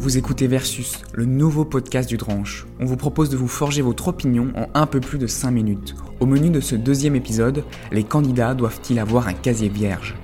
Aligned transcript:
Vous 0.00 0.16
écoutez 0.16 0.46
Versus, 0.46 1.02
le 1.12 1.26
nouveau 1.26 1.66
podcast 1.66 2.08
du 2.08 2.16
Dranche. 2.16 2.66
On 2.78 2.86
vous 2.86 2.96
propose 2.96 3.28
de 3.28 3.36
vous 3.36 3.48
forger 3.48 3.82
votre 3.82 4.08
opinion 4.08 4.50
en 4.56 4.66
un 4.72 4.86
peu 4.86 4.98
plus 4.98 5.18
de 5.18 5.26
5 5.26 5.50
minutes. 5.50 5.94
Au 6.20 6.26
menu 6.26 6.48
de 6.48 6.60
ce 6.60 6.74
deuxième 6.74 7.16
épisode, 7.16 7.64
les 7.92 8.02
candidats 8.02 8.54
doivent-ils 8.54 8.98
avoir 8.98 9.28
un 9.28 9.34
casier 9.34 9.68
vierge 9.68 10.16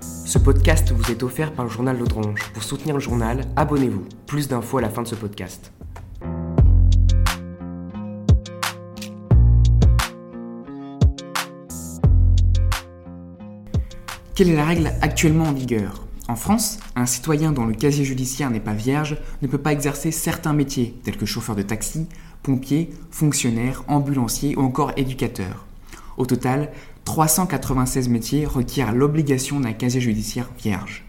Ce 0.00 0.38
podcast 0.38 0.90
vous 0.90 1.12
est 1.12 1.22
offert 1.22 1.52
par 1.52 1.66
le 1.66 1.70
journal 1.70 1.98
Le 1.98 2.06
Dronche. 2.06 2.50
Pour 2.54 2.62
soutenir 2.62 2.94
le 2.94 3.00
journal, 3.00 3.42
abonnez-vous. 3.54 4.06
Plus 4.26 4.48
d'infos 4.48 4.78
à 4.78 4.80
la 4.80 4.88
fin 4.88 5.02
de 5.02 5.08
ce 5.08 5.14
podcast. 5.14 5.72
Quelle 14.38 14.50
est 14.50 14.54
la 14.54 14.66
règle 14.66 14.92
actuellement 15.02 15.46
en 15.46 15.52
vigueur? 15.52 16.06
En 16.28 16.36
France, 16.36 16.78
un 16.94 17.06
citoyen 17.06 17.50
dont 17.50 17.66
le 17.66 17.74
casier 17.74 18.04
judiciaire 18.04 18.50
n'est 18.50 18.60
pas 18.60 18.72
vierge 18.72 19.16
ne 19.42 19.48
peut 19.48 19.58
pas 19.58 19.72
exercer 19.72 20.12
certains 20.12 20.52
métiers, 20.52 20.94
tels 21.02 21.16
que 21.16 21.26
chauffeur 21.26 21.56
de 21.56 21.62
taxi, 21.62 22.06
pompier, 22.44 22.90
fonctionnaire, 23.10 23.82
ambulancier 23.88 24.54
ou 24.56 24.60
encore 24.60 24.92
éducateur. 24.96 25.66
Au 26.18 26.24
total, 26.24 26.70
396 27.04 28.08
métiers 28.08 28.46
requièrent 28.46 28.94
l'obligation 28.94 29.58
d'un 29.58 29.72
casier 29.72 30.00
judiciaire 30.00 30.50
vierge. 30.56 31.04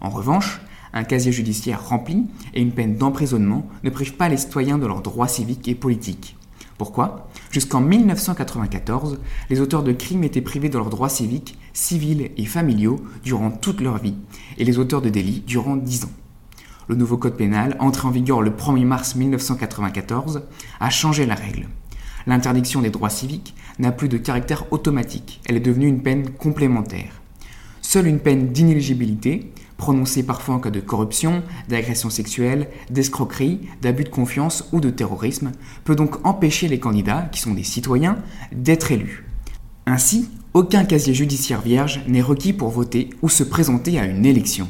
En 0.00 0.10
revanche, 0.10 0.60
un 0.92 1.04
casier 1.04 1.30
judiciaire 1.30 1.88
rempli 1.88 2.26
et 2.52 2.62
une 2.62 2.72
peine 2.72 2.96
d'emprisonnement 2.96 3.64
ne 3.84 3.90
privent 3.90 4.16
pas 4.16 4.28
les 4.28 4.38
citoyens 4.38 4.78
de 4.78 4.86
leurs 4.86 5.02
droits 5.02 5.28
civiques 5.28 5.68
et 5.68 5.76
politiques. 5.76 6.36
Pourquoi? 6.78 7.28
Jusqu'en 7.50 7.80
1994, 7.80 9.18
les 9.48 9.60
auteurs 9.60 9.82
de 9.82 9.92
crimes 9.92 10.24
étaient 10.24 10.42
privés 10.42 10.68
de 10.68 10.76
leurs 10.76 10.90
droits 10.90 11.08
civiques, 11.08 11.58
civils 11.72 12.30
et 12.36 12.44
familiaux 12.44 13.00
durant 13.24 13.50
toute 13.50 13.80
leur 13.80 13.98
vie, 13.98 14.14
et 14.58 14.64
les 14.64 14.78
auteurs 14.78 15.00
de 15.00 15.08
délits 15.08 15.42
durant 15.46 15.76
10 15.76 16.04
ans. 16.04 16.12
Le 16.88 16.94
nouveau 16.94 17.16
code 17.16 17.36
pénal, 17.36 17.76
entré 17.80 18.06
en 18.06 18.10
vigueur 18.10 18.42
le 18.42 18.50
1er 18.50 18.84
mars 18.84 19.16
1994, 19.16 20.42
a 20.78 20.90
changé 20.90 21.24
la 21.24 21.34
règle. 21.34 21.66
L'interdiction 22.26 22.82
des 22.82 22.90
droits 22.90 23.10
civiques 23.10 23.54
n'a 23.78 23.92
plus 23.92 24.08
de 24.08 24.18
caractère 24.18 24.72
automatique, 24.72 25.40
elle 25.46 25.56
est 25.56 25.60
devenue 25.60 25.88
une 25.88 26.02
peine 26.02 26.30
complémentaire. 26.30 27.22
Seule 27.88 28.08
une 28.08 28.18
peine 28.18 28.48
d'inéligibilité, 28.48 29.52
prononcée 29.76 30.24
parfois 30.24 30.56
en 30.56 30.58
cas 30.58 30.70
de 30.70 30.80
corruption, 30.80 31.44
d'agression 31.68 32.10
sexuelle, 32.10 32.66
d'escroquerie, 32.90 33.60
d'abus 33.80 34.02
de 34.02 34.08
confiance 34.08 34.68
ou 34.72 34.80
de 34.80 34.90
terrorisme, 34.90 35.52
peut 35.84 35.94
donc 35.94 36.26
empêcher 36.26 36.66
les 36.66 36.80
candidats, 36.80 37.28
qui 37.30 37.40
sont 37.40 37.54
des 37.54 37.62
citoyens, 37.62 38.18
d'être 38.50 38.90
élus. 38.90 39.24
Ainsi, 39.86 40.28
aucun 40.52 40.84
casier 40.84 41.14
judiciaire 41.14 41.60
vierge 41.60 42.00
n'est 42.08 42.22
requis 42.22 42.52
pour 42.52 42.70
voter 42.70 43.08
ou 43.22 43.28
se 43.28 43.44
présenter 43.44 44.00
à 44.00 44.04
une 44.04 44.26
élection. 44.26 44.66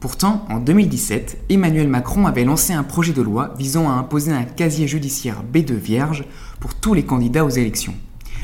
Pourtant, 0.00 0.44
en 0.50 0.58
2017, 0.58 1.44
Emmanuel 1.48 1.86
Macron 1.86 2.26
avait 2.26 2.42
lancé 2.42 2.72
un 2.72 2.82
projet 2.82 3.12
de 3.12 3.22
loi 3.22 3.54
visant 3.56 3.88
à 3.88 3.92
imposer 3.92 4.32
un 4.32 4.42
casier 4.42 4.88
judiciaire 4.88 5.44
B2 5.54 5.74
vierge 5.74 6.24
pour 6.58 6.74
tous 6.74 6.92
les 6.92 7.04
candidats 7.04 7.44
aux 7.44 7.50
élections. 7.50 7.94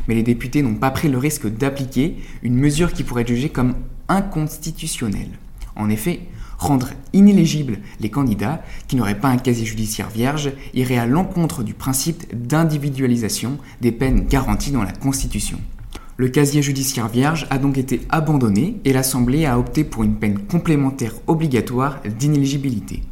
Mais 0.08 0.14
les 0.14 0.22
députés 0.22 0.62
n'ont 0.62 0.75
pas 0.75 0.91
pris 0.91 1.08
le 1.08 1.19
risque 1.19 1.47
d'appliquer 1.47 2.17
une 2.42 2.56
mesure 2.56 2.92
qui 2.92 3.05
pourrait 3.05 3.22
être 3.22 3.28
jugée 3.28 3.48
comme 3.48 3.75
inconstitutionnelle. 4.09 5.39
En 5.77 5.89
effet, 5.91 6.20
rendre 6.59 6.91
inéligibles 7.12 7.78
les 8.00 8.11
candidats 8.11 8.62
qui 8.89 8.97
n'auraient 8.97 9.19
pas 9.19 9.28
un 9.28 9.39
casier 9.39 9.67
judiciaire 9.67 10.11
vierge 10.11 10.53
irait 10.75 10.98
à 10.98 11.06
l'encontre 11.06 11.62
du 11.62 11.75
principe 11.75 12.25
d'individualisation 12.47 13.59
des 13.81 13.92
peines 13.92 14.27
garanties 14.27 14.72
dans 14.72 14.84
la 14.84 14.92
Constitution. 14.92 15.59
Le 16.19 16.28
casier 16.28 16.62
judiciaire 16.62 17.09
vierge 17.09 17.47
a 17.50 17.59
donc 17.59 17.78
été 17.78 18.03
abandonné 18.11 18.77
et 18.84 18.92
l'Assemblée 18.92 19.47
a 19.47 19.59
opté 19.59 19.83
pour 19.83 20.05
une 20.05 20.16
peine 20.16 20.39
complémentaire 20.39 21.14
obligatoire 21.27 22.00
d'inéligibilité. 22.19 23.03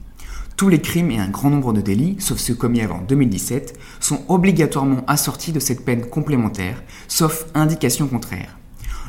Tous 0.60 0.68
les 0.68 0.82
crimes 0.82 1.10
et 1.10 1.18
un 1.18 1.30
grand 1.30 1.48
nombre 1.48 1.72
de 1.72 1.80
délits, 1.80 2.16
sauf 2.18 2.36
ceux 2.36 2.54
commis 2.54 2.82
avant 2.82 3.00
2017, 3.08 3.78
sont 3.98 4.20
obligatoirement 4.28 5.02
assortis 5.06 5.52
de 5.52 5.58
cette 5.58 5.86
peine 5.86 6.04
complémentaire, 6.04 6.82
sauf 7.08 7.46
indication 7.54 8.08
contraire. 8.08 8.58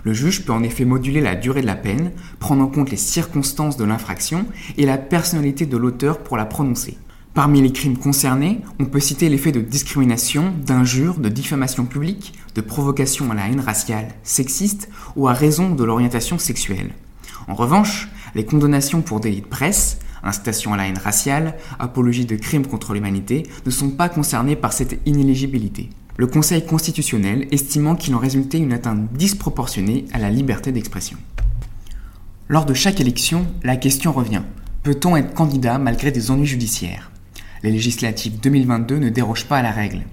Le 0.05 0.13
juge 0.13 0.45
peut 0.45 0.53
en 0.53 0.63
effet 0.63 0.85
moduler 0.85 1.19
la 1.19 1.35
durée 1.35 1.59
de 1.59 1.67
la 1.67 1.75
peine, 1.75 2.13
prendre 2.39 2.63
en 2.63 2.67
compte 2.67 2.89
les 2.89 2.95
circonstances 2.95 3.75
de 3.75 3.83
l'infraction 3.83 4.45
et 4.77 4.85
la 4.85 4.97
personnalité 4.97 5.65
de 5.65 5.75
l'auteur 5.75 6.19
pour 6.19 6.37
la 6.37 6.45
prononcer. 6.45 6.97
Parmi 7.33 7.61
les 7.61 7.73
crimes 7.73 7.97
concernés, 7.97 8.61
on 8.79 8.85
peut 8.85 9.01
citer 9.01 9.27
les 9.27 9.37
faits 9.37 9.55
de 9.55 9.59
discrimination, 9.59 10.53
d'injure, 10.65 11.19
de 11.19 11.27
diffamation 11.27 11.83
publique, 11.83 12.31
de 12.55 12.61
provocation 12.61 13.29
à 13.29 13.35
la 13.35 13.49
haine 13.49 13.59
raciale, 13.59 14.15
sexiste 14.23 14.87
ou 15.17 15.27
à 15.27 15.33
raison 15.33 15.75
de 15.75 15.83
l'orientation 15.83 16.37
sexuelle. 16.37 16.91
En 17.49 17.55
revanche, 17.55 18.07
les 18.35 18.45
condamnations 18.45 19.01
pour 19.01 19.19
délit 19.19 19.41
de 19.41 19.47
presse, 19.47 19.97
incitation 20.23 20.73
à 20.73 20.77
la 20.77 20.87
haine 20.87 20.97
raciale, 20.97 21.55
apologie 21.79 22.25
de 22.25 22.35
crimes 22.35 22.67
contre 22.67 22.93
l'humanité 22.93 23.43
ne 23.65 23.71
sont 23.71 23.89
pas 23.89 24.09
concernées 24.09 24.55
par 24.55 24.73
cette 24.73 24.99
inéligibilité 25.05 25.89
le 26.21 26.27
Conseil 26.27 26.63
constitutionnel 26.63 27.47
estimant 27.49 27.95
qu'il 27.95 28.13
en 28.13 28.19
résultait 28.19 28.59
une 28.59 28.73
atteinte 28.73 29.11
disproportionnée 29.13 30.05
à 30.13 30.19
la 30.19 30.29
liberté 30.29 30.71
d'expression. 30.71 31.17
Lors 32.47 32.65
de 32.65 32.75
chaque 32.75 32.99
élection, 32.99 33.47
la 33.63 33.75
question 33.75 34.11
revient. 34.11 34.43
Peut-on 34.83 35.15
être 35.15 35.33
candidat 35.33 35.79
malgré 35.79 36.11
des 36.11 36.29
ennuis 36.29 36.45
judiciaires? 36.45 37.11
Les 37.63 37.71
législatives 37.71 38.39
2022 38.39 38.97
ne 38.97 39.09
dérogent 39.09 39.47
pas 39.47 39.57
à 39.57 39.61
la 39.63 39.71
règle. 39.71 40.03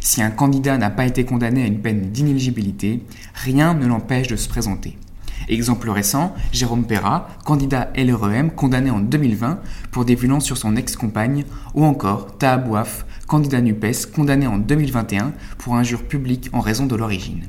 Si 0.00 0.20
un 0.20 0.30
candidat 0.30 0.76
n'a 0.76 0.90
pas 0.90 1.06
été 1.06 1.24
condamné 1.24 1.62
à 1.62 1.66
une 1.66 1.80
peine 1.80 2.10
d'inéligibilité, 2.10 3.02
rien 3.34 3.72
ne 3.72 3.86
l'empêche 3.86 4.28
de 4.28 4.36
se 4.36 4.50
présenter. 4.50 4.98
Exemple 5.48 5.90
récent, 5.90 6.34
Jérôme 6.52 6.86
Perra, 6.86 7.28
candidat 7.44 7.90
LREM 7.96 8.50
condamné 8.50 8.90
en 8.90 9.00
2020 9.00 9.60
pour 9.90 10.04
des 10.04 10.14
violences 10.14 10.44
sur 10.44 10.56
son 10.56 10.76
ex-compagne, 10.76 11.44
ou 11.74 11.84
encore 11.84 12.38
Taha 12.38 12.58
Bouaf, 12.58 13.04
candidat 13.26 13.60
NUPES 13.60 14.06
condamné 14.14 14.46
en 14.46 14.58
2021 14.58 15.32
pour 15.58 15.76
injure 15.76 16.04
publique 16.04 16.48
en 16.52 16.60
raison 16.60 16.86
de 16.86 16.96
l'origine. 16.96 17.44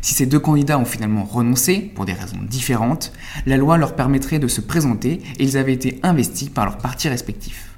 Si 0.00 0.14
ces 0.14 0.26
deux 0.26 0.38
candidats 0.38 0.78
ont 0.78 0.84
finalement 0.84 1.24
renoncé, 1.24 1.80
pour 1.94 2.04
des 2.04 2.12
raisons 2.12 2.40
différentes, 2.48 3.12
la 3.46 3.56
loi 3.56 3.78
leur 3.78 3.96
permettrait 3.96 4.38
de 4.38 4.48
se 4.48 4.60
présenter 4.60 5.20
et 5.38 5.44
ils 5.44 5.56
avaient 5.56 5.72
été 5.72 5.98
investis 6.02 6.50
par 6.50 6.66
leurs 6.66 6.78
partis 6.78 7.08
respectifs. 7.08 7.70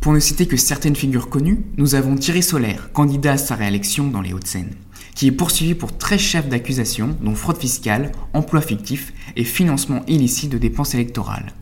Pour 0.00 0.12
ne 0.12 0.20
citer 0.20 0.46
que 0.46 0.56
certaines 0.56 0.96
figures 0.96 1.28
connues, 1.28 1.64
nous 1.76 1.94
avons 1.94 2.14
Thierry 2.16 2.42
Solaire, 2.42 2.90
candidat 2.92 3.32
à 3.32 3.38
sa 3.38 3.54
réélection 3.54 4.08
dans 4.08 4.20
les 4.20 4.32
Hauts-de-Seine 4.32 4.74
qui 5.18 5.26
est 5.26 5.32
poursuivi 5.32 5.74
pour 5.74 5.98
13 5.98 6.20
chefs 6.20 6.48
d'accusation, 6.48 7.16
dont 7.20 7.34
fraude 7.34 7.56
fiscale, 7.56 8.12
emploi 8.34 8.60
fictif 8.60 9.12
et 9.34 9.42
financement 9.42 10.02
illicite 10.06 10.52
de 10.52 10.58
dépenses 10.58 10.94
électorales. 10.94 11.54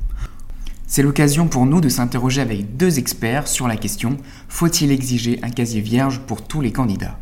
C'est 0.87 1.03
l'occasion 1.03 1.49
pour 1.49 1.65
nous 1.65 1.81
de 1.81 1.89
s'interroger 1.89 2.43
avec 2.43 2.77
deux 2.77 2.99
experts 2.99 3.49
sur 3.49 3.67
la 3.67 3.79
question 3.79 4.19
faut-il 4.51 4.93
exiger 4.93 5.39
un 5.43 5.49
casier 5.49 5.81
vierge 5.81 6.21
pour 6.27 6.47
tous 6.47 6.61
les 6.61 6.71
candidats? 6.71 7.19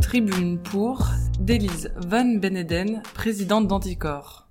Tribune 0.00 0.60
pour 0.60 1.10
d'Élise 1.38 1.92
Van 2.08 2.36
Beneden, 2.36 3.02
présidente 3.12 3.68
d'Anticor. 3.68 4.48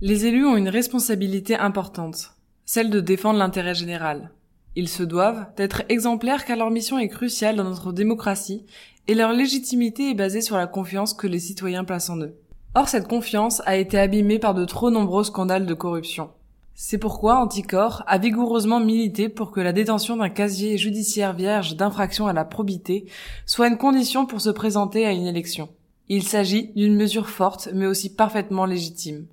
Les 0.00 0.26
élus 0.26 0.46
ont 0.46 0.56
une 0.56 0.68
responsabilité 0.68 1.56
importante 1.56 2.36
celle 2.72 2.90
de 2.90 3.00
défendre 3.00 3.40
l'intérêt 3.40 3.74
général. 3.74 4.30
Ils 4.76 4.88
se 4.88 5.02
doivent 5.02 5.44
d'être 5.56 5.82
exemplaires 5.88 6.44
car 6.44 6.56
leur 6.56 6.70
mission 6.70 7.00
est 7.00 7.08
cruciale 7.08 7.56
dans 7.56 7.64
notre 7.64 7.92
démocratie 7.92 8.64
et 9.08 9.16
leur 9.16 9.32
légitimité 9.32 10.10
est 10.10 10.14
basée 10.14 10.40
sur 10.40 10.56
la 10.56 10.68
confiance 10.68 11.12
que 11.12 11.26
les 11.26 11.40
citoyens 11.40 11.82
placent 11.82 12.10
en 12.10 12.20
eux. 12.20 12.36
Or, 12.76 12.88
cette 12.88 13.08
confiance 13.08 13.60
a 13.66 13.76
été 13.76 13.98
abîmée 13.98 14.38
par 14.38 14.54
de 14.54 14.64
trop 14.64 14.92
nombreux 14.92 15.24
scandales 15.24 15.66
de 15.66 15.74
corruption. 15.74 16.30
C'est 16.76 16.98
pourquoi 16.98 17.40
Anticor 17.40 18.04
a 18.06 18.18
vigoureusement 18.18 18.78
milité 18.78 19.28
pour 19.28 19.50
que 19.50 19.58
la 19.58 19.72
détention 19.72 20.16
d'un 20.16 20.28
casier 20.28 20.78
judiciaire 20.78 21.32
vierge 21.32 21.74
d'infraction 21.74 22.28
à 22.28 22.32
la 22.32 22.44
probité 22.44 23.06
soit 23.46 23.66
une 23.66 23.78
condition 23.78 24.26
pour 24.26 24.40
se 24.40 24.50
présenter 24.50 25.06
à 25.06 25.10
une 25.10 25.26
élection. 25.26 25.70
Il 26.08 26.22
s'agit 26.22 26.70
d'une 26.76 26.94
mesure 26.94 27.30
forte 27.30 27.68
mais 27.74 27.86
aussi 27.86 28.14
parfaitement 28.14 28.64
légitime. 28.64 29.26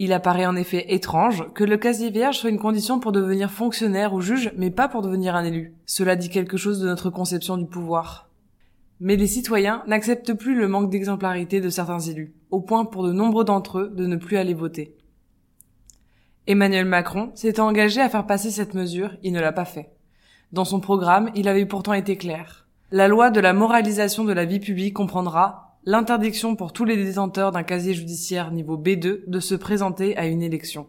Il 0.00 0.12
apparaît 0.12 0.46
en 0.46 0.54
effet 0.54 0.94
étrange 0.94 1.52
que 1.54 1.64
le 1.64 1.76
casier 1.76 2.10
vierge 2.10 2.38
soit 2.38 2.50
une 2.50 2.58
condition 2.58 3.00
pour 3.00 3.10
devenir 3.10 3.50
fonctionnaire 3.50 4.14
ou 4.14 4.20
juge, 4.20 4.52
mais 4.56 4.70
pas 4.70 4.88
pour 4.88 5.02
devenir 5.02 5.34
un 5.34 5.44
élu. 5.44 5.74
Cela 5.86 6.14
dit 6.14 6.28
quelque 6.28 6.56
chose 6.56 6.80
de 6.80 6.86
notre 6.86 7.10
conception 7.10 7.56
du 7.56 7.66
pouvoir. 7.66 8.28
Mais 9.00 9.16
les 9.16 9.26
citoyens 9.26 9.82
n'acceptent 9.88 10.34
plus 10.34 10.56
le 10.56 10.68
manque 10.68 10.90
d'exemplarité 10.90 11.60
de 11.60 11.68
certains 11.68 11.98
élus, 11.98 12.32
au 12.50 12.60
point 12.60 12.84
pour 12.84 13.04
de 13.04 13.12
nombreux 13.12 13.44
d'entre 13.44 13.78
eux 13.78 13.92
de 13.94 14.06
ne 14.06 14.16
plus 14.16 14.36
aller 14.36 14.54
voter. 14.54 14.94
Emmanuel 16.46 16.86
Macron 16.86 17.30
s'était 17.34 17.60
engagé 17.60 18.00
à 18.00 18.08
faire 18.08 18.26
passer 18.26 18.50
cette 18.50 18.74
mesure, 18.74 19.16
il 19.22 19.32
ne 19.32 19.40
l'a 19.40 19.52
pas 19.52 19.64
fait. 19.64 19.90
Dans 20.52 20.64
son 20.64 20.80
programme, 20.80 21.30
il 21.34 21.48
avait 21.48 21.66
pourtant 21.66 21.92
été 21.92 22.16
clair. 22.16 22.66
La 22.90 23.06
loi 23.06 23.30
de 23.30 23.40
la 23.40 23.52
moralisation 23.52 24.24
de 24.24 24.32
la 24.32 24.46
vie 24.46 24.60
publique 24.60 24.94
comprendra 24.94 25.67
l'interdiction 25.84 26.56
pour 26.56 26.72
tous 26.72 26.84
les 26.84 26.96
détenteurs 26.96 27.52
d'un 27.52 27.62
casier 27.62 27.94
judiciaire 27.94 28.50
niveau 28.50 28.76
B2 28.76 29.20
de 29.26 29.40
se 29.40 29.54
présenter 29.54 30.16
à 30.16 30.26
une 30.26 30.42
élection. 30.42 30.86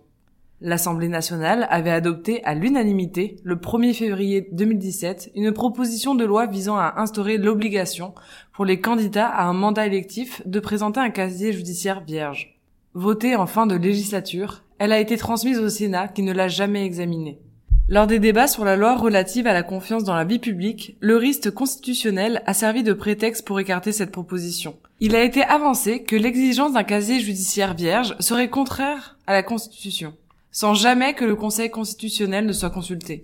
L'Assemblée 0.61 1.07
nationale 1.07 1.67
avait 1.69 1.91
adopté 1.91 2.43
à 2.43 2.53
l'unanimité, 2.53 3.37
le 3.43 3.55
1er 3.55 3.93
février 3.93 4.49
2017, 4.51 5.31
une 5.35 5.53
proposition 5.53 6.15
de 6.15 6.25
loi 6.25 6.47
visant 6.47 6.77
à 6.77 6.95
instaurer 6.97 7.37
l'obligation 7.37 8.13
pour 8.51 8.65
les 8.65 8.81
candidats 8.81 9.29
à 9.29 9.45
un 9.45 9.53
mandat 9.53 9.87
électif 9.87 10.41
de 10.45 10.59
présenter 10.59 10.99
un 10.99 11.11
casier 11.11 11.53
judiciaire 11.53 12.03
vierge. 12.03 12.59
Votée 12.93 13.37
en 13.37 13.45
fin 13.45 13.67
de 13.67 13.75
législature, 13.75 14.63
elle 14.79 14.91
a 14.91 14.99
été 14.99 15.15
transmise 15.15 15.59
au 15.59 15.69
Sénat 15.69 16.09
qui 16.09 16.23
ne 16.23 16.33
l'a 16.33 16.49
jamais 16.49 16.85
examinée. 16.85 17.39
Lors 17.89 18.07
des 18.07 18.19
débats 18.19 18.47
sur 18.47 18.65
la 18.65 18.75
loi 18.75 18.95
relative 18.95 19.47
à 19.47 19.53
la 19.53 19.63
confiance 19.63 20.03
dans 20.03 20.13
la 20.13 20.23
vie 20.23 20.39
publique, 20.39 20.95
le 20.99 21.17
risque 21.17 21.49
constitutionnel 21.49 22.43
a 22.45 22.53
servi 22.53 22.83
de 22.83 22.93
prétexte 22.93 23.45
pour 23.45 23.59
écarter 23.59 23.91
cette 23.91 24.11
proposition. 24.11 24.77
Il 24.99 25.15
a 25.15 25.23
été 25.23 25.41
avancé 25.41 26.03
que 26.03 26.15
l'exigence 26.15 26.73
d'un 26.73 26.83
casier 26.83 27.19
judiciaire 27.19 27.73
vierge 27.73 28.15
serait 28.19 28.49
contraire 28.49 29.17
à 29.25 29.33
la 29.33 29.43
Constitution 29.43 30.13
sans 30.51 30.73
jamais 30.73 31.13
que 31.13 31.25
le 31.25 31.35
Conseil 31.35 31.69
constitutionnel 31.69 32.45
ne 32.45 32.53
soit 32.53 32.69
consulté. 32.69 33.21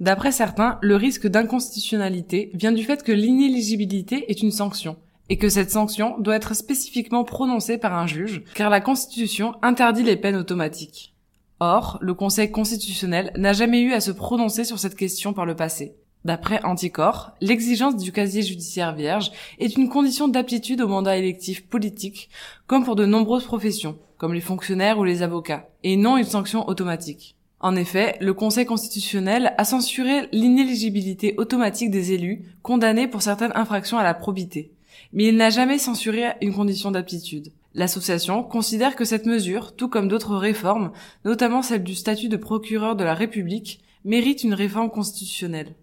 D'après 0.00 0.32
certains, 0.32 0.78
le 0.82 0.96
risque 0.96 1.26
d'inconstitutionnalité 1.26 2.50
vient 2.54 2.72
du 2.72 2.84
fait 2.84 3.02
que 3.02 3.12
l'inéligibilité 3.12 4.30
est 4.30 4.42
une 4.42 4.52
sanction, 4.52 4.96
et 5.28 5.36
que 5.36 5.48
cette 5.48 5.70
sanction 5.70 6.18
doit 6.18 6.36
être 6.36 6.54
spécifiquement 6.54 7.24
prononcée 7.24 7.78
par 7.78 7.94
un 7.94 8.06
juge, 8.06 8.42
car 8.54 8.70
la 8.70 8.80
Constitution 8.80 9.54
interdit 9.62 10.02
les 10.02 10.16
peines 10.16 10.36
automatiques. 10.36 11.14
Or, 11.60 11.98
le 12.00 12.14
Conseil 12.14 12.50
constitutionnel 12.52 13.32
n'a 13.36 13.52
jamais 13.52 13.80
eu 13.80 13.92
à 13.92 14.00
se 14.00 14.12
prononcer 14.12 14.64
sur 14.64 14.78
cette 14.78 14.94
question 14.94 15.32
par 15.32 15.44
le 15.44 15.56
passé. 15.56 15.96
D'après 16.24 16.62
Anticor, 16.64 17.32
l'exigence 17.40 17.96
du 17.96 18.12
casier 18.12 18.42
judiciaire 18.42 18.94
vierge 18.94 19.30
est 19.58 19.76
une 19.76 19.88
condition 19.88 20.28
d'aptitude 20.28 20.80
au 20.80 20.88
mandat 20.88 21.16
électif 21.16 21.66
politique, 21.66 22.28
comme 22.66 22.84
pour 22.84 22.96
de 22.96 23.06
nombreuses 23.06 23.44
professions, 23.44 23.98
comme 24.18 24.34
les 24.34 24.40
fonctionnaires 24.40 24.98
ou 24.98 25.04
les 25.04 25.22
avocats, 25.22 25.68
et 25.84 25.96
non 25.96 26.16
une 26.16 26.24
sanction 26.24 26.68
automatique. 26.68 27.36
En 27.60 27.74
effet, 27.74 28.16
le 28.20 28.34
Conseil 28.34 28.66
constitutionnel 28.66 29.54
a 29.58 29.64
censuré 29.64 30.28
l'inéligibilité 30.30 31.34
automatique 31.38 31.90
des 31.90 32.12
élus 32.12 32.42
condamnés 32.62 33.08
pour 33.08 33.22
certaines 33.22 33.56
infractions 33.56 33.98
à 33.98 34.04
la 34.04 34.14
probité, 34.14 34.72
mais 35.12 35.26
il 35.26 35.36
n'a 35.36 35.50
jamais 35.50 35.78
censuré 35.78 36.24
une 36.40 36.54
condition 36.54 36.92
d'aptitude. 36.92 37.52
L'association 37.78 38.42
considère 38.42 38.94
que 38.94 39.06
cette 39.06 39.24
mesure, 39.24 39.74
tout 39.74 39.88
comme 39.88 40.08
d'autres 40.08 40.36
réformes, 40.36 40.92
notamment 41.24 41.62
celle 41.62 41.82
du 41.82 41.94
statut 41.94 42.28
de 42.28 42.36
procureur 42.36 42.94
de 42.94 43.04
la 43.04 43.14
République, 43.14 43.80
mérite 44.04 44.44
une 44.44 44.52
réforme 44.52 44.90
constitutionnelle. 44.90 45.74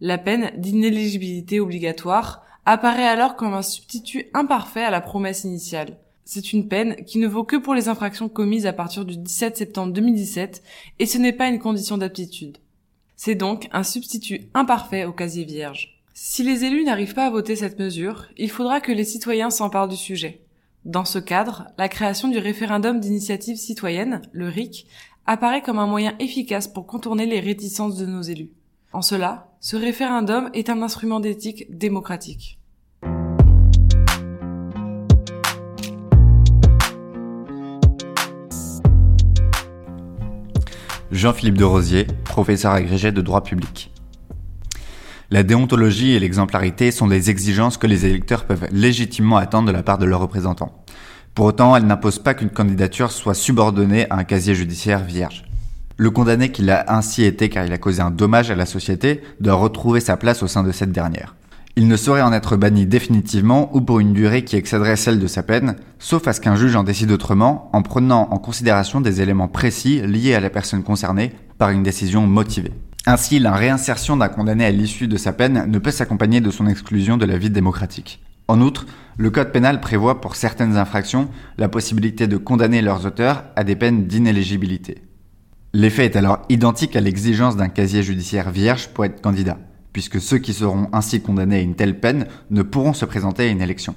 La 0.00 0.16
peine 0.16 0.52
d'inéligibilité 0.56 1.60
obligatoire 1.60 2.42
apparaît 2.64 3.06
alors 3.06 3.36
comme 3.36 3.52
un 3.52 3.62
substitut 3.62 4.26
imparfait 4.32 4.84
à 4.84 4.90
la 4.90 5.02
promesse 5.02 5.44
initiale 5.44 5.98
c'est 6.26 6.52
une 6.52 6.66
peine 6.66 6.96
qui 7.04 7.18
ne 7.18 7.28
vaut 7.28 7.44
que 7.44 7.56
pour 7.56 7.72
les 7.72 7.88
infractions 7.88 8.28
commises 8.28 8.66
à 8.66 8.72
partir 8.72 9.04
du 9.04 9.16
17 9.16 9.56
septembre 9.56 9.92
2017 9.92 10.60
et 10.98 11.06
ce 11.06 11.18
n'est 11.18 11.32
pas 11.32 11.46
une 11.48 11.60
condition 11.60 11.96
d'aptitude. 11.96 12.58
C'est 13.14 13.36
donc 13.36 13.68
un 13.72 13.84
substitut 13.84 14.42
imparfait 14.52 15.04
au 15.04 15.12
casier 15.12 15.44
vierge. 15.44 16.02
Si 16.14 16.42
les 16.42 16.64
élus 16.64 16.84
n'arrivent 16.84 17.14
pas 17.14 17.26
à 17.26 17.30
voter 17.30 17.54
cette 17.54 17.78
mesure, 17.78 18.26
il 18.36 18.50
faudra 18.50 18.80
que 18.80 18.90
les 18.90 19.04
citoyens 19.04 19.50
s'emparent 19.50 19.86
du 19.86 19.96
sujet. 19.96 20.45
Dans 20.86 21.04
ce 21.04 21.18
cadre, 21.18 21.66
la 21.78 21.88
création 21.88 22.28
du 22.28 22.38
référendum 22.38 23.00
d'initiative 23.00 23.56
citoyenne, 23.56 24.22
le 24.30 24.48
RIC, 24.48 24.86
apparaît 25.26 25.60
comme 25.60 25.80
un 25.80 25.88
moyen 25.88 26.14
efficace 26.20 26.68
pour 26.68 26.86
contourner 26.86 27.26
les 27.26 27.40
réticences 27.40 27.96
de 27.96 28.06
nos 28.06 28.22
élus. 28.22 28.52
En 28.92 29.02
cela, 29.02 29.48
ce 29.58 29.74
référendum 29.74 30.48
est 30.54 30.70
un 30.70 30.80
instrument 30.82 31.18
d'éthique 31.18 31.76
démocratique. 31.76 32.60
Jean-Philippe 41.10 41.58
de 41.58 41.64
Rosier, 41.64 42.06
professeur 42.26 42.70
agrégé 42.70 43.10
de 43.10 43.22
droit 43.22 43.42
public. 43.42 43.90
La 45.28 45.42
déontologie 45.42 46.12
et 46.12 46.20
l'exemplarité 46.20 46.92
sont 46.92 47.08
des 47.08 47.30
exigences 47.30 47.78
que 47.78 47.88
les 47.88 48.06
électeurs 48.06 48.44
peuvent 48.44 48.68
légitimement 48.70 49.38
attendre 49.38 49.66
de 49.66 49.72
la 49.72 49.82
part 49.82 49.98
de 49.98 50.06
leurs 50.06 50.20
représentants. 50.20 50.84
Pour 51.34 51.46
autant, 51.46 51.74
elles 51.74 51.84
n'imposent 51.84 52.20
pas 52.20 52.34
qu'une 52.34 52.50
candidature 52.50 53.10
soit 53.10 53.34
subordonnée 53.34 54.08
à 54.08 54.18
un 54.18 54.24
casier 54.24 54.54
judiciaire 54.54 55.02
vierge. 55.02 55.44
Le 55.96 56.10
condamné 56.10 56.52
qui 56.52 56.62
l'a 56.62 56.84
ainsi 56.94 57.24
été 57.24 57.48
car 57.48 57.66
il 57.66 57.72
a 57.72 57.78
causé 57.78 58.02
un 58.02 58.12
dommage 58.12 58.52
à 58.52 58.54
la 58.54 58.66
société 58.66 59.20
doit 59.40 59.54
retrouver 59.54 59.98
sa 59.98 60.16
place 60.16 60.44
au 60.44 60.46
sein 60.46 60.62
de 60.62 60.70
cette 60.70 60.92
dernière. 60.92 61.34
Il 61.74 61.88
ne 61.88 61.96
saurait 61.96 62.22
en 62.22 62.32
être 62.32 62.56
banni 62.56 62.86
définitivement 62.86 63.74
ou 63.74 63.80
pour 63.80 63.98
une 63.98 64.12
durée 64.12 64.44
qui 64.44 64.54
excéderait 64.54 64.94
celle 64.94 65.18
de 65.18 65.26
sa 65.26 65.42
peine, 65.42 65.74
sauf 65.98 66.28
à 66.28 66.34
ce 66.34 66.40
qu'un 66.40 66.54
juge 66.54 66.76
en 66.76 66.84
décide 66.84 67.10
autrement 67.10 67.68
en 67.72 67.82
prenant 67.82 68.28
en 68.30 68.38
considération 68.38 69.00
des 69.00 69.20
éléments 69.22 69.48
précis 69.48 70.00
liés 70.02 70.34
à 70.34 70.40
la 70.40 70.50
personne 70.50 70.84
concernée 70.84 71.32
par 71.58 71.70
une 71.70 71.82
décision 71.82 72.28
motivée. 72.28 72.72
Ainsi, 73.06 73.38
la 73.38 73.52
réinsertion 73.52 74.16
d'un 74.16 74.28
condamné 74.28 74.64
à 74.64 74.70
l'issue 74.70 75.08
de 75.08 75.16
sa 75.16 75.32
peine 75.32 75.66
ne 75.70 75.78
peut 75.78 75.90
s'accompagner 75.90 76.40
de 76.40 76.50
son 76.50 76.66
exclusion 76.66 77.16
de 77.16 77.24
la 77.24 77.38
vie 77.38 77.50
démocratique. 77.50 78.20
En 78.48 78.60
outre, 78.60 78.86
le 79.16 79.30
Code 79.30 79.52
pénal 79.52 79.80
prévoit 79.80 80.20
pour 80.20 80.36
certaines 80.36 80.76
infractions 80.76 81.28
la 81.56 81.68
possibilité 81.68 82.26
de 82.26 82.36
condamner 82.36 82.82
leurs 82.82 83.06
auteurs 83.06 83.44
à 83.56 83.64
des 83.64 83.76
peines 83.76 84.06
d'inéligibilité. 84.06 85.02
L'effet 85.72 86.04
est 86.04 86.16
alors 86.16 86.42
identique 86.48 86.96
à 86.96 87.00
l'exigence 87.00 87.56
d'un 87.56 87.68
casier 87.68 88.02
judiciaire 88.02 88.50
vierge 88.50 88.88
pour 88.88 89.04
être 89.04 89.20
candidat 89.20 89.58
puisque 89.96 90.20
ceux 90.20 90.36
qui 90.36 90.52
seront 90.52 90.90
ainsi 90.92 91.22
condamnés 91.22 91.56
à 91.56 91.60
une 91.62 91.74
telle 91.74 91.98
peine 91.98 92.26
ne 92.50 92.60
pourront 92.60 92.92
se 92.92 93.06
présenter 93.06 93.44
à 93.44 93.50
une 93.50 93.62
élection. 93.62 93.94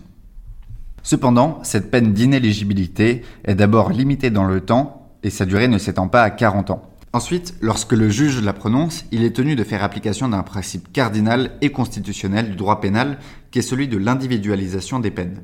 Cependant, 1.03 1.59
cette 1.63 1.91
peine 1.91 2.13
d'inéligibilité 2.13 3.25
est 3.43 3.55
d'abord 3.55 3.89
limitée 3.89 4.29
dans 4.29 4.45
le 4.45 4.61
temps 4.61 5.09
et 5.23 5.29
sa 5.29 5.45
durée 5.45 5.67
ne 5.67 5.77
s'étend 5.77 6.07
pas 6.07 6.23
à 6.23 6.29
40 6.29 6.71
ans. 6.71 6.88
Ensuite, 7.11 7.55
lorsque 7.61 7.93
le 7.93 8.07
juge 8.09 8.39
la 8.39 8.53
prononce, 8.53 9.05
il 9.11 9.23
est 9.23 9.35
tenu 9.35 9.55
de 9.55 9.63
faire 9.63 9.83
application 9.83 10.29
d'un 10.29 10.43
principe 10.43 10.93
cardinal 10.93 11.57
et 11.61 11.71
constitutionnel 11.71 12.51
du 12.51 12.55
droit 12.55 12.79
pénal 12.79 13.17
qui 13.49 13.59
est 13.59 13.63
celui 13.63 13.87
de 13.87 13.97
l'individualisation 13.97 14.99
des 14.99 15.09
peines. 15.09 15.41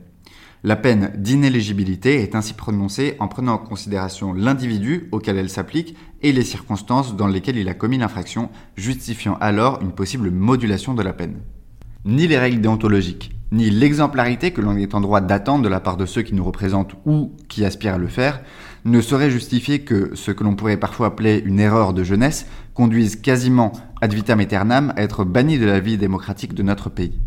La 0.63 0.75
peine 0.75 1.11
d'inéligibilité 1.17 2.21
est 2.21 2.35
ainsi 2.35 2.53
prononcée 2.53 3.15
en 3.19 3.27
prenant 3.27 3.53
en 3.53 3.57
considération 3.57 4.31
l'individu 4.33 5.09
auquel 5.11 5.37
elle 5.37 5.49
s'applique 5.49 5.95
et 6.21 6.31
les 6.31 6.43
circonstances 6.43 7.15
dans 7.15 7.27
lesquelles 7.27 7.57
il 7.57 7.69
a 7.69 7.73
commis 7.73 7.97
l'infraction, 7.97 8.49
justifiant 8.75 9.37
alors 9.41 9.81
une 9.81 9.91
possible 9.91 10.29
modulation 10.29 10.93
de 10.93 11.01
la 11.01 11.13
peine. 11.13 11.39
Ni 12.07 12.27
les 12.27 12.37
règles 12.37 12.61
déontologiques, 12.61 13.31
ni 13.51 13.71
l'exemplarité 13.71 14.51
que 14.51 14.61
l'on 14.61 14.77
est 14.77 14.93
en 14.93 15.01
droit 15.01 15.21
d'attendre 15.21 15.63
de 15.63 15.69
la 15.69 15.79
part 15.79 15.97
de 15.97 16.05
ceux 16.05 16.21
qui 16.21 16.35
nous 16.35 16.43
représentent 16.43 16.93
ou 17.03 17.31
qui 17.47 17.65
aspirent 17.65 17.95
à 17.95 17.97
le 17.97 18.05
faire, 18.05 18.41
ne 18.85 19.01
sauraient 19.01 19.31
justifier 19.31 19.79
que 19.79 20.11
ce 20.13 20.29
que 20.29 20.43
l'on 20.43 20.55
pourrait 20.55 20.77
parfois 20.77 21.07
appeler 21.07 21.41
une 21.43 21.59
erreur 21.59 21.95
de 21.95 22.03
jeunesse 22.03 22.45
conduise 22.75 23.15
quasiment 23.15 23.73
ad 24.01 24.13
vitam 24.13 24.39
aeternam 24.39 24.93
à 24.95 25.01
être 25.01 25.23
banni 25.23 25.57
de 25.57 25.65
la 25.65 25.79
vie 25.79 25.97
démocratique 25.97 26.53
de 26.53 26.61
notre 26.61 26.91
pays. 26.91 27.17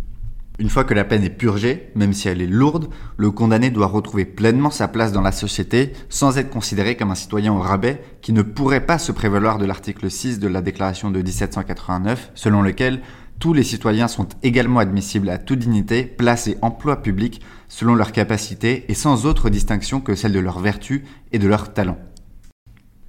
Une 0.60 0.70
fois 0.70 0.84
que 0.84 0.94
la 0.94 1.04
peine 1.04 1.22
est 1.24 1.30
purgée, 1.30 1.90
même 1.96 2.12
si 2.12 2.28
elle 2.28 2.42
est 2.42 2.46
lourde, 2.46 2.88
le 3.16 3.30
condamné 3.30 3.70
doit 3.70 3.86
retrouver 3.86 4.24
pleinement 4.24 4.70
sa 4.70 4.86
place 4.86 5.12
dans 5.12 5.22
la 5.22 5.30
société 5.30 5.92
sans 6.08 6.36
être 6.36 6.50
considéré 6.50 6.96
comme 6.96 7.12
un 7.12 7.16
citoyen 7.16 7.52
au 7.52 7.60
rabais 7.60 8.02
qui 8.22 8.32
ne 8.32 8.42
pourrait 8.42 8.84
pas 8.84 8.98
se 8.98 9.12
prévaloir 9.12 9.58
de 9.58 9.66
l'article 9.66 10.10
6 10.10 10.40
de 10.40 10.48
la 10.48 10.60
déclaration 10.60 11.12
de 11.12 11.22
1789 11.22 12.32
selon 12.34 12.62
lequel 12.62 13.02
tous 13.38 13.52
les 13.52 13.62
citoyens 13.62 14.08
sont 14.08 14.26
également 14.42 14.80
admissibles 14.80 15.30
à 15.30 15.38
toute 15.38 15.60
dignité, 15.60 16.02
place 16.02 16.48
et 16.48 16.58
emploi 16.60 17.02
public 17.02 17.40
selon 17.68 17.94
leurs 17.94 18.12
capacités 18.12 18.84
et 18.88 18.94
sans 18.94 19.26
autre 19.26 19.48
distinction 19.48 20.00
que 20.00 20.14
celle 20.14 20.32
de 20.32 20.40
leur 20.40 20.58
vertu 20.58 21.04
et 21.32 21.38
de 21.38 21.46
leur 21.46 21.72
talent. 21.72 21.98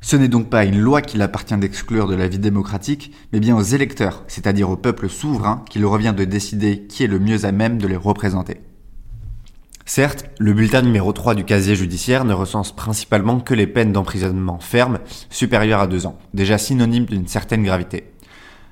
Ce 0.01 0.15
n'est 0.15 0.27
donc 0.27 0.49
pas 0.49 0.65
une 0.65 0.79
loi 0.79 1.01
qu'il 1.01 1.21
appartient 1.21 1.57
d'exclure 1.57 2.07
de 2.07 2.15
la 2.15 2.27
vie 2.27 2.39
démocratique, 2.39 3.11
mais 3.33 3.39
bien 3.39 3.57
aux 3.57 3.63
électeurs, 3.63 4.23
c'est-à-dire 4.27 4.69
au 4.69 4.77
peuple 4.77 5.09
souverain, 5.09 5.65
qu'il 5.69 5.85
revient 5.85 6.13
de 6.15 6.25
décider 6.25 6.85
qui 6.87 7.03
est 7.03 7.07
le 7.07 7.19
mieux 7.19 7.45
à 7.45 7.51
même 7.51 7.79
de 7.79 7.87
les 7.87 7.97
représenter. 7.97 8.61
Certes, 9.85 10.25
le 10.37 10.53
bulletin 10.53 10.83
numéro 10.83 11.11
3 11.11 11.33
du 11.33 11.43
casier 11.43 11.75
judiciaire 11.75 12.23
ne 12.23 12.33
recense 12.33 12.73
principalement 12.73 13.39
que 13.39 13.55
les 13.55 13.65
peines 13.65 13.91
d'emprisonnement 13.91 14.59
fermes 14.59 14.99
supérieures 15.31 15.81
à 15.81 15.87
deux 15.87 16.05
ans, 16.05 16.19
déjà 16.35 16.59
synonymes 16.59 17.05
d'une 17.05 17.27
certaine 17.27 17.63
gravité. 17.63 18.11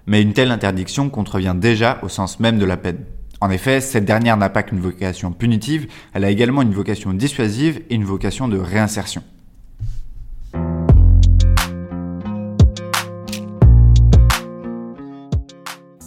Mais 0.07 0.21
une 0.21 0.31
telle 0.31 0.51
interdiction 0.51 1.09
contrevient 1.09 1.55
déjà 1.55 1.99
au 2.01 2.07
sens 2.07 2.39
même 2.39 2.57
de 2.57 2.65
la 2.65 2.77
peine. 2.77 3.03
En 3.41 3.51
effet, 3.51 3.81
cette 3.81 4.05
dernière 4.05 4.37
n'a 4.37 4.49
pas 4.49 4.63
qu'une 4.63 4.79
vocation 4.79 5.31
punitive, 5.33 5.87
elle 6.13 6.23
a 6.23 6.31
également 6.31 6.61
une 6.61 6.73
vocation 6.73 7.13
dissuasive 7.13 7.81
et 7.89 7.95
une 7.95 8.05
vocation 8.05 8.47
de 8.47 8.57
réinsertion. 8.57 9.21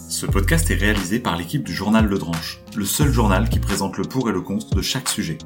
Ce 0.09 0.25
podcast 0.25 0.69
est 0.71 0.75
réalisé 0.75 1.19
par 1.19 1.37
l'équipe 1.37 1.63
du 1.63 1.73
journal 1.73 2.05
Le 2.05 2.17
Dranche, 2.17 2.59
le 2.75 2.85
seul 2.85 3.11
journal 3.11 3.49
qui 3.49 3.59
présente 3.59 3.97
le 3.97 4.03
pour 4.03 4.29
et 4.29 4.33
le 4.33 4.41
contre 4.41 4.75
de 4.75 4.81
chaque 4.81 5.09
sujet. 5.09 5.37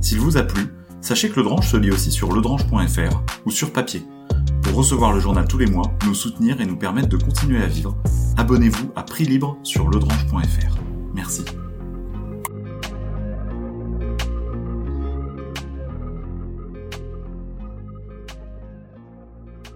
S'il 0.00 0.20
vous 0.20 0.36
a 0.36 0.44
plu, 0.44 0.68
sachez 1.00 1.28
que 1.28 1.36
Le 1.36 1.42
Dranche 1.42 1.68
se 1.68 1.76
lit 1.76 1.90
aussi 1.90 2.10
sur 2.10 2.32
ledranche.fr 2.32 3.22
ou 3.44 3.50
sur 3.50 3.72
papier. 3.72 4.02
Recevoir 4.74 5.12
le 5.12 5.20
journal 5.20 5.46
tous 5.46 5.58
les 5.58 5.66
mois, 5.66 5.92
nous 6.04 6.14
soutenir 6.14 6.60
et 6.60 6.66
nous 6.66 6.76
permettre 6.76 7.08
de 7.08 7.16
continuer 7.16 7.62
à 7.62 7.66
vivre, 7.66 7.96
abonnez-vous 8.36 8.90
à 8.96 9.04
prix 9.04 9.24
libre 9.24 9.56
sur 9.62 9.88
ledranche.fr. 9.88 10.76
Merci. 11.14 11.44